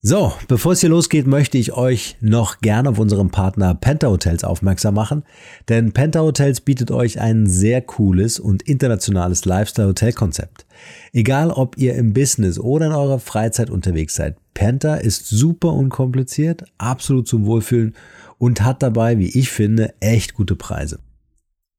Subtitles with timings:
[0.00, 4.44] So, bevor es hier losgeht, möchte ich euch noch gerne auf unseren Partner Penta Hotels
[4.44, 5.24] aufmerksam machen,
[5.68, 10.66] denn Penta Hotels bietet euch ein sehr cooles und internationales Lifestyle-Hotel-Konzept.
[11.12, 16.62] Egal, ob ihr im Business oder in eurer Freizeit unterwegs seid, Penta ist super unkompliziert,
[16.78, 17.96] absolut zum Wohlfühlen
[18.38, 21.00] und hat dabei, wie ich finde, echt gute Preise.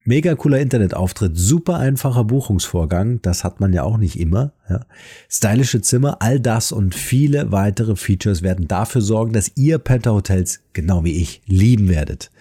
[0.05, 4.53] Mega cooler Internetauftritt, super einfacher Buchungsvorgang, das hat man ja auch nicht immer.
[4.69, 4.85] Ja.
[5.29, 10.61] Stylische Zimmer, all das und viele weitere Features werden dafür sorgen, dass ihr Penta Hotels,
[10.71, 12.31] genau wie ich, lieben werdet.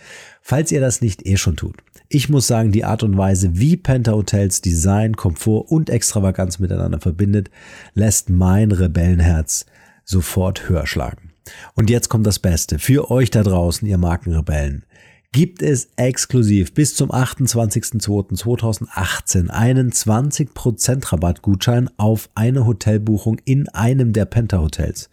[0.40, 1.76] Falls ihr das nicht eh schon tut.
[2.08, 7.00] Ich muss sagen, die Art und Weise, wie Penta Hotels Design, Komfort und Extravaganz miteinander
[7.00, 7.50] verbindet,
[7.92, 9.66] lässt mein Rebellenherz
[10.04, 11.32] sofort höher schlagen.
[11.74, 12.78] Und jetzt kommt das Beste.
[12.78, 14.84] Für euch da draußen, ihr Markenrebellen
[15.32, 24.24] gibt es exklusiv bis zum 28.02.2018 einen 20% Rabattgutschein auf eine Hotelbuchung in einem der
[24.24, 25.08] Penta Hotels.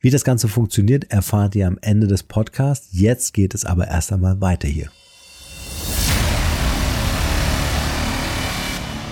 [0.00, 2.88] Wie das Ganze funktioniert, erfahrt ihr am Ende des Podcasts.
[2.92, 4.88] Jetzt geht es aber erst einmal weiter hier.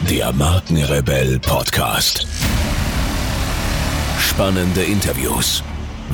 [0.09, 2.29] Der Markenrebell Podcast.
[4.21, 5.65] Spannende Interviews,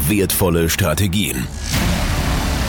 [0.08, 1.46] wertvolle Strategien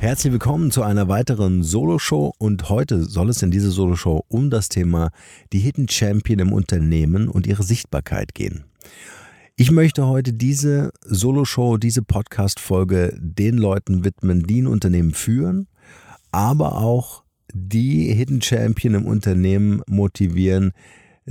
[0.00, 4.70] Herzlich willkommen zu einer weiteren Solo-Show und heute soll es in dieser Solo-Show um das
[4.70, 5.10] Thema
[5.52, 8.64] die Hidden Champion im Unternehmen und ihre Sichtbarkeit gehen.
[9.56, 15.68] Ich möchte heute diese Solo-Show, diese Podcast-Folge den Leuten widmen, die ein Unternehmen führen,
[16.32, 20.72] aber auch die Hidden Champion im Unternehmen motivieren,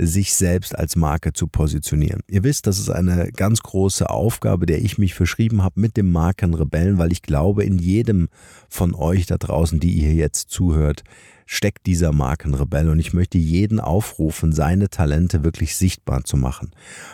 [0.06, 2.22] sich selbst als Marke zu positionieren.
[2.28, 6.10] Ihr wisst, das ist eine ganz große Aufgabe, der ich mich verschrieben habe mit dem
[6.10, 8.28] Markenrebellen, weil ich glaube, in jedem
[8.68, 11.04] von euch da draußen, die ihr jetzt zuhört,
[11.46, 16.70] steckt dieser Markenrebell und ich möchte jeden aufrufen, seine Talente wirklich sichtbar zu machen.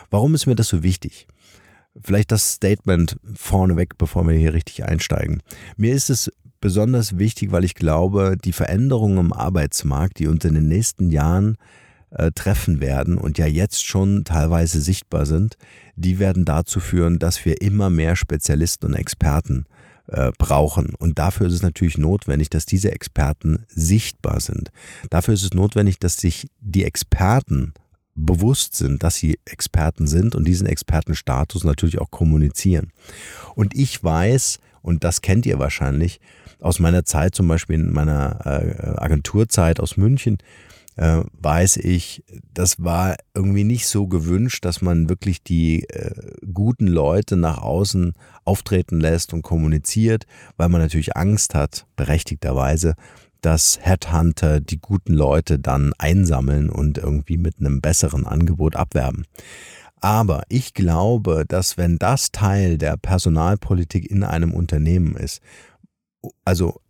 [0.09, 1.27] Warum ist mir das so wichtig?
[2.03, 5.41] Vielleicht das Statement vorneweg, bevor wir hier richtig einsteigen.
[5.75, 6.31] Mir ist es
[6.61, 11.57] besonders wichtig, weil ich glaube, die Veränderungen im Arbeitsmarkt, die uns in den nächsten Jahren
[12.11, 15.57] äh, treffen werden und ja jetzt schon teilweise sichtbar sind,
[15.95, 19.65] die werden dazu führen, dass wir immer mehr Spezialisten und Experten
[20.07, 20.95] äh, brauchen.
[20.95, 24.71] Und dafür ist es natürlich notwendig, dass diese Experten sichtbar sind.
[25.09, 27.73] Dafür ist es notwendig, dass sich die Experten
[28.15, 32.91] bewusst sind, dass sie Experten sind und diesen Expertenstatus natürlich auch kommunizieren.
[33.53, 36.19] Und ich weiß, und das kennt ihr wahrscheinlich
[36.59, 40.37] aus meiner Zeit, zum Beispiel in meiner äh, Agenturzeit aus München,
[40.97, 46.11] äh, weiß ich, das war irgendwie nicht so gewünscht, dass man wirklich die äh,
[46.51, 48.13] guten Leute nach außen
[48.45, 50.25] auftreten lässt und kommuniziert,
[50.57, 52.95] weil man natürlich Angst hat, berechtigterweise,
[53.41, 59.25] dass Headhunter die guten Leute dann einsammeln und irgendwie mit einem besseren Angebot abwerben.
[60.01, 65.41] Aber ich glaube, dass wenn das Teil der Personalpolitik in einem Unternehmen ist,
[66.43, 66.81] also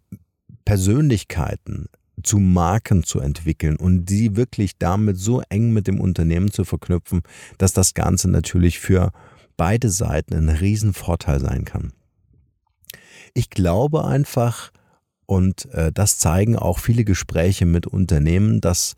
[0.63, 1.87] Persönlichkeiten
[2.23, 7.21] zu Marken zu entwickeln und sie wirklich damit so eng mit dem Unternehmen zu verknüpfen,
[7.57, 9.11] dass das Ganze natürlich für
[9.55, 11.93] beide Seiten ein Riesenvorteil sein kann.
[13.33, 14.71] Ich glaube einfach,
[15.25, 18.95] und äh, das zeigen auch viele Gespräche mit Unternehmen, dass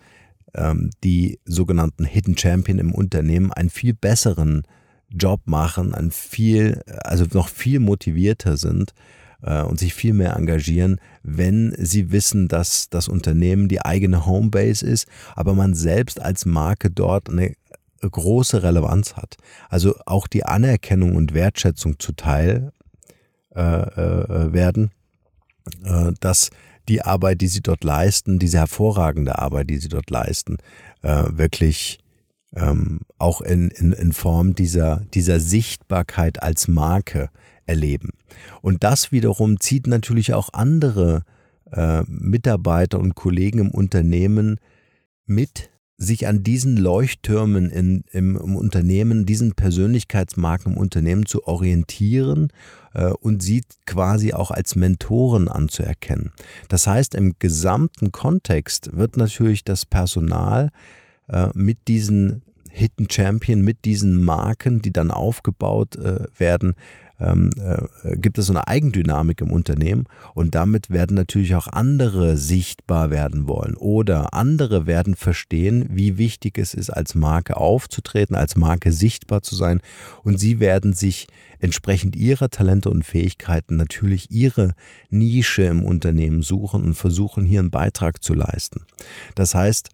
[0.53, 4.63] ähm, die sogenannten Hidden Champion im Unternehmen einen viel besseren
[5.09, 8.93] Job machen, ein viel, also noch viel motivierter sind,
[9.41, 15.07] und sich viel mehr engagieren, wenn sie wissen, dass das Unternehmen die eigene Homebase ist,
[15.33, 17.53] aber man selbst als Marke dort eine
[18.01, 19.37] große Relevanz hat.
[19.69, 22.71] Also auch die Anerkennung und Wertschätzung zuteil
[23.55, 24.91] äh, äh, werden,
[25.83, 26.49] äh, dass
[26.87, 30.57] die Arbeit, die sie dort leisten, diese hervorragende Arbeit, die sie dort leisten,
[31.01, 31.99] äh, wirklich
[32.55, 37.29] ähm, auch in, in, in Form dieser, dieser Sichtbarkeit als Marke
[37.65, 38.09] erleben.
[38.61, 41.23] Und das wiederum zieht natürlich auch andere
[41.71, 44.59] äh, Mitarbeiter und Kollegen im Unternehmen
[45.25, 52.53] mit, sich an diesen Leuchttürmen in, im, im, Unternehmen, diesen Persönlichkeitsmarken im Unternehmen zu orientieren
[52.93, 56.31] äh, und sie quasi auch als Mentoren anzuerkennen.
[56.69, 60.69] Das heißt, im gesamten Kontext wird natürlich das Personal
[61.27, 62.43] äh, mit diesen
[62.79, 66.75] Hidden Champion mit diesen Marken, die dann aufgebaut äh, werden,
[67.19, 72.37] ähm, äh, gibt es so eine Eigendynamik im Unternehmen und damit werden natürlich auch andere
[72.37, 78.55] sichtbar werden wollen oder andere werden verstehen, wie wichtig es ist, als Marke aufzutreten, als
[78.55, 79.81] Marke sichtbar zu sein
[80.23, 81.27] und sie werden sich
[81.59, 84.73] entsprechend ihrer Talente und Fähigkeiten natürlich ihre
[85.09, 88.85] Nische im Unternehmen suchen und versuchen hier einen Beitrag zu leisten.
[89.35, 89.89] Das heißt,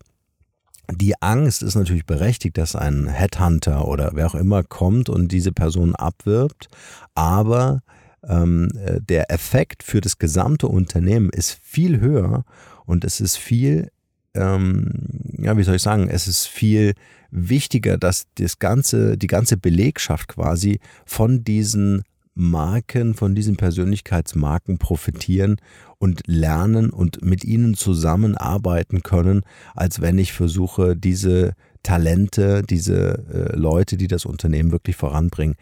[0.92, 5.52] die Angst ist natürlich berechtigt, dass ein Headhunter oder wer auch immer kommt und diese
[5.52, 6.68] Person abwirbt,
[7.14, 7.82] aber
[8.28, 12.44] ähm, äh, der Effekt für das gesamte Unternehmen ist viel höher
[12.86, 13.92] und es ist viel,
[14.34, 14.92] ähm,
[15.38, 16.94] ja, wie soll ich sagen, es ist viel
[17.32, 22.04] wichtiger, dass das ganze, die ganze Belegschaft quasi von diesen
[22.36, 25.56] Marken, von diesen Persönlichkeitsmarken profitieren
[25.98, 29.42] und lernen und mit ihnen zusammenarbeiten können,
[29.74, 35.56] als wenn ich versuche, diese Talente, diese äh, Leute, die das Unternehmen wirklich voranbringen,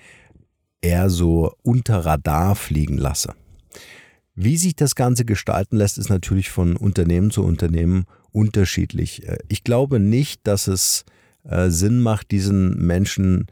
[0.81, 3.33] eher so unter Radar fliegen lasse.
[4.35, 9.27] Wie sich das Ganze gestalten lässt, ist natürlich von Unternehmen zu Unternehmen unterschiedlich.
[9.27, 11.05] Äh, ich glaube nicht, dass es
[11.43, 13.47] äh, Sinn macht, diesen Menschen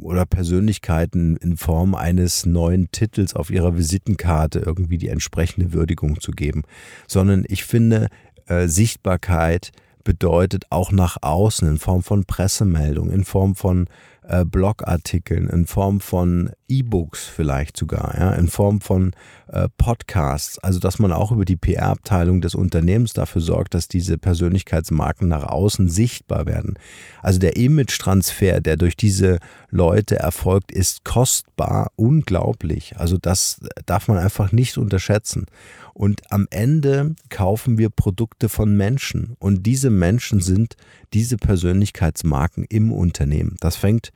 [0.00, 6.32] oder Persönlichkeiten in Form eines neuen Titels auf ihrer Visitenkarte irgendwie die entsprechende Würdigung zu
[6.32, 6.62] geben,
[7.06, 8.08] sondern ich finde,
[8.46, 9.72] äh, Sichtbarkeit
[10.04, 13.88] bedeutet auch nach außen in Form von Pressemeldungen, in Form von
[14.22, 19.12] äh, Blogartikeln, in Form von E-Books vielleicht sogar, ja, in Form von
[19.48, 20.58] äh, Podcasts.
[20.58, 25.44] Also dass man auch über die PR-Abteilung des Unternehmens dafür sorgt, dass diese Persönlichkeitsmarken nach
[25.44, 26.78] außen sichtbar werden.
[27.22, 29.38] Also der Image-Transfer, der durch diese
[29.70, 32.96] Leute erfolgt, ist kostbar, unglaublich.
[32.96, 35.46] Also das darf man einfach nicht unterschätzen.
[35.94, 39.34] Und am Ende kaufen wir Produkte von Menschen.
[39.38, 40.76] Und diese Menschen sind
[41.14, 43.56] diese Persönlichkeitsmarken im Unternehmen.
[43.60, 44.12] Das fängt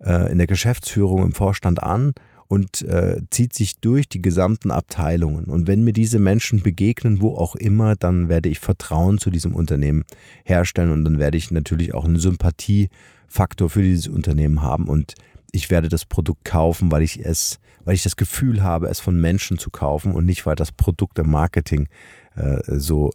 [0.00, 2.14] in der Geschäftsführung im Vorstand an
[2.50, 5.44] und äh, zieht sich durch die gesamten Abteilungen.
[5.44, 9.54] Und wenn mir diese Menschen begegnen, wo auch immer, dann werde ich Vertrauen zu diesem
[9.54, 10.04] Unternehmen
[10.42, 15.14] herstellen und dann werde ich natürlich auch einen Sympathiefaktor für dieses Unternehmen haben und
[15.52, 19.20] ich werde das Produkt kaufen, weil ich es, weil ich das Gefühl habe, es von
[19.20, 21.88] Menschen zu kaufen und nicht, weil das Produkt im Marketing
[22.34, 23.10] äh, so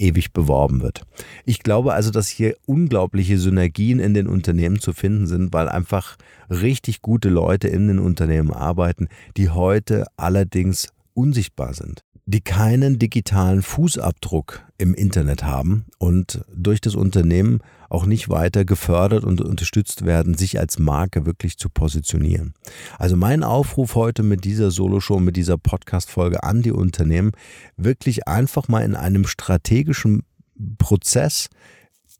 [0.00, 1.02] ewig beworben wird.
[1.44, 6.16] Ich glaube also, dass hier unglaubliche Synergien in den Unternehmen zu finden sind, weil einfach
[6.50, 13.62] richtig gute Leute in den Unternehmen arbeiten, die heute allerdings unsichtbar sind die keinen digitalen
[13.62, 20.34] Fußabdruck im Internet haben und durch das Unternehmen auch nicht weiter gefördert und unterstützt werden,
[20.34, 22.52] sich als Marke wirklich zu positionieren.
[22.98, 27.32] Also mein Aufruf heute mit dieser Solo-Show, mit dieser Podcast-Folge an die Unternehmen,
[27.78, 30.22] wirklich einfach mal in einem strategischen
[30.76, 31.48] Prozess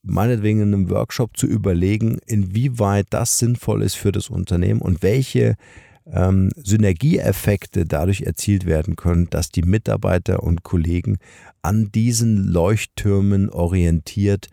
[0.03, 5.57] meinetwegen in einem Workshop zu überlegen, inwieweit das sinnvoll ist für das Unternehmen und welche
[6.13, 11.19] ähm, Synergieeffekte dadurch erzielt werden können, dass die Mitarbeiter und Kollegen
[11.63, 14.49] an diesen Leuchttürmen orientiert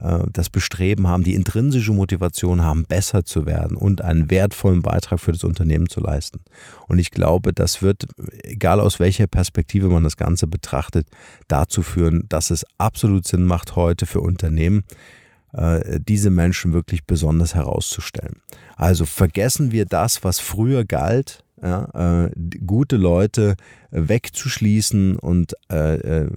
[0.00, 5.20] äh, das Bestreben haben, die intrinsische Motivation haben, besser zu werden und einen wertvollen Beitrag
[5.20, 6.40] für das Unternehmen zu leisten.
[6.88, 8.06] Und ich glaube, das wird,
[8.42, 11.08] egal aus welcher Perspektive man das Ganze betrachtet,
[11.48, 14.84] dazu führen, dass es absolut Sinn macht, heute für Unternehmen
[15.56, 18.42] äh, diese Menschen wirklich besonders herauszustellen.
[18.76, 22.30] Also vergessen wir das, was früher galt, ja, äh,
[22.66, 23.56] gute Leute
[23.90, 26.30] wegzuschließen und äh, äh,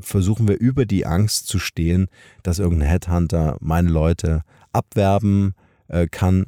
[0.00, 2.08] versuchen wir über die Angst zu stehen,
[2.42, 5.54] dass irgendein Headhunter meine Leute abwerben
[5.86, 6.46] äh, kann,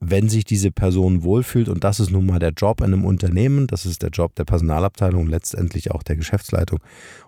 [0.00, 3.66] wenn sich diese Person wohlfühlt, und das ist nun mal der Job in einem Unternehmen,
[3.66, 6.78] das ist der Job der Personalabteilung, letztendlich auch der Geschäftsleitung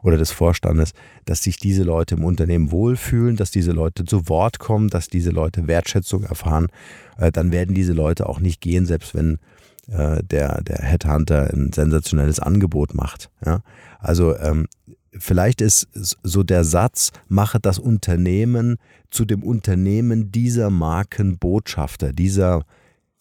[0.03, 0.93] oder des Vorstandes,
[1.25, 5.31] dass sich diese Leute im Unternehmen wohlfühlen, dass diese Leute zu Wort kommen, dass diese
[5.31, 6.69] Leute Wertschätzung erfahren,
[7.19, 9.39] äh, dann werden diese Leute auch nicht gehen, selbst wenn
[9.89, 13.31] äh, der, der Headhunter ein sensationelles Angebot macht.
[13.99, 14.67] Also ähm,
[15.13, 18.77] vielleicht ist so der Satz, mache das Unternehmen
[19.11, 22.65] zu dem Unternehmen dieser Markenbotschafter, dieser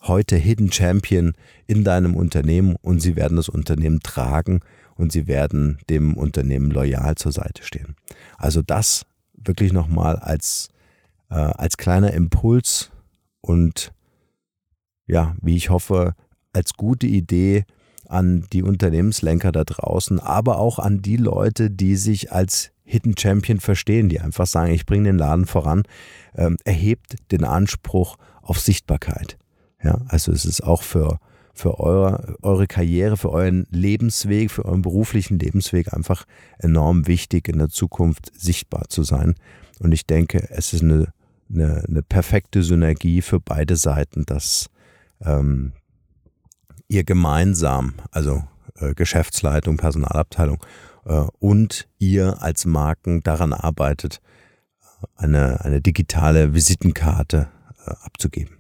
[0.02, 1.34] heute Hidden Champion
[1.68, 4.62] in deinem Unternehmen und sie werden das Unternehmen tragen
[4.96, 7.96] und sie werden dem Unternehmen loyal zur Seite stehen.
[8.38, 10.70] Also das wirklich nochmal als,
[11.30, 12.92] äh, als kleiner Impuls
[13.42, 13.94] und
[15.08, 16.16] ja, wie ich hoffe,
[16.54, 17.66] als gute Idee
[18.10, 23.60] an die Unternehmenslenker da draußen, aber auch an die Leute, die sich als Hidden Champion
[23.60, 25.84] verstehen, die einfach sagen, ich bringe den Laden voran,
[26.36, 29.38] ähm, erhebt den Anspruch auf Sichtbarkeit.
[29.84, 31.20] Ja, also es ist auch für,
[31.54, 36.26] für eure, eure Karriere, für euren Lebensweg, für euren beruflichen Lebensweg einfach
[36.58, 39.36] enorm wichtig, in der Zukunft sichtbar zu sein.
[39.80, 41.14] Und ich denke, es ist eine
[41.50, 44.70] eine, eine perfekte Synergie für beide Seiten, dass
[45.22, 45.74] ähm,
[46.90, 48.44] ihr gemeinsam, also
[48.76, 50.58] äh, Geschäftsleitung, Personalabteilung
[51.06, 54.20] äh, und ihr als Marken daran arbeitet,
[55.16, 57.48] eine, eine digitale Visitenkarte
[57.86, 58.58] äh, abzugeben.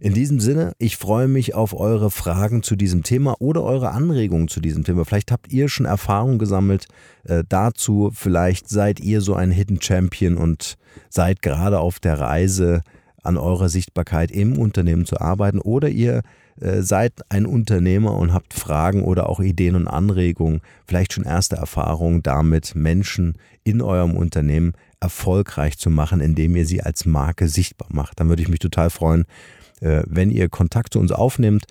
[0.00, 4.46] In diesem Sinne, ich freue mich auf eure Fragen zu diesem Thema oder eure Anregungen
[4.46, 5.04] zu diesem Thema.
[5.04, 6.86] Vielleicht habt ihr schon Erfahrung gesammelt
[7.24, 8.12] äh, dazu.
[8.14, 10.76] Vielleicht seid ihr so ein Hidden Champion und
[11.10, 12.82] seid gerade auf der Reise,
[13.24, 15.58] an eurer Sichtbarkeit im Unternehmen zu arbeiten.
[15.58, 16.22] Oder ihr
[16.60, 21.56] äh, seid ein Unternehmer und habt Fragen oder auch Ideen und Anregungen, vielleicht schon erste
[21.56, 23.34] Erfahrungen damit, Menschen
[23.64, 28.18] in eurem Unternehmen erfolgreich zu machen, indem ihr sie als Marke sichtbar macht.
[28.20, 29.24] Dann würde ich mich total freuen,
[29.80, 31.64] äh, wenn ihr Kontakt zu uns aufnehmt.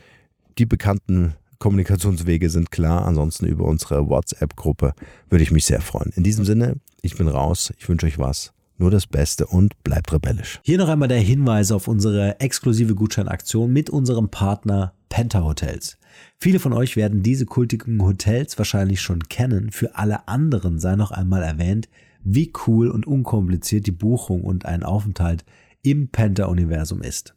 [0.58, 3.06] Die bekannten Kommunikationswege sind klar.
[3.06, 4.94] Ansonsten über unsere WhatsApp-Gruppe
[5.30, 6.12] würde ich mich sehr freuen.
[6.16, 7.74] In diesem Sinne, ich bin raus.
[7.78, 8.54] Ich wünsche euch was.
[8.78, 10.60] Nur das Beste und bleibt rebellisch.
[10.64, 15.98] Hier noch einmal der Hinweis auf unsere exklusive Gutscheinaktion mit unserem Partner Penta Hotels.
[16.40, 19.72] Viele von euch werden diese kultigen Hotels wahrscheinlich schon kennen.
[19.72, 21.90] Für alle anderen sei noch einmal erwähnt,
[22.24, 25.46] wie cool und unkompliziert die Buchung und ein Aufenthalt
[25.82, 27.34] im Penta-Universum ist.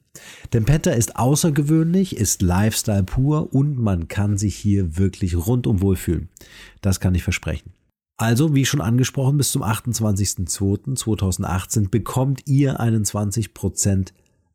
[0.53, 6.29] Denn Penta ist außergewöhnlich, ist Lifestyle pur und man kann sich hier wirklich rundum wohlfühlen.
[6.81, 7.73] Das kann ich versprechen.
[8.21, 14.09] Also, wie schon angesprochen, bis zum 28.02.2018 bekommt ihr einen 20%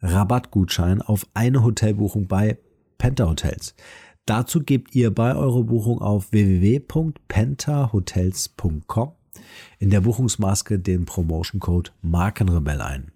[0.03, 2.59] Rabattgutschein auf eine Hotelbuchung bei
[2.99, 3.73] Penta Hotels.
[4.27, 9.11] Dazu gebt ihr bei eurer Buchung auf www.pentahotels.com
[9.79, 13.13] in der Buchungsmaske den Promotion Code Markenrebell ein.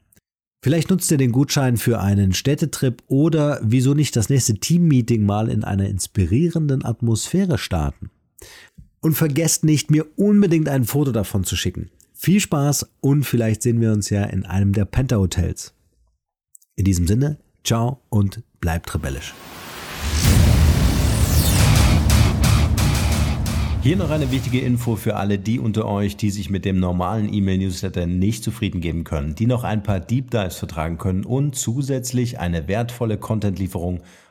[0.64, 5.48] Vielleicht nutzt ihr den Gutschein für einen Städtetrip oder wieso nicht das nächste Teammeeting mal
[5.48, 8.10] in einer inspirierenden Atmosphäre starten.
[9.02, 11.90] Und vergesst nicht, mir unbedingt ein Foto davon zu schicken.
[12.14, 15.74] Viel Spaß und vielleicht sehen wir uns ja in einem der Penta Hotels.
[16.76, 19.34] In diesem Sinne, ciao und bleibt rebellisch.
[23.82, 27.34] Hier noch eine wichtige Info für alle die unter euch, die sich mit dem normalen
[27.34, 32.40] E-Mail-Newsletter nicht zufrieden geben können, die noch ein paar Deep Dives vertragen können und zusätzlich
[32.40, 34.02] eine wertvolle Content-Lieferung